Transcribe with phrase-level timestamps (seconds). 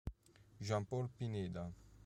[0.59, 1.69] Jean Paul Pineda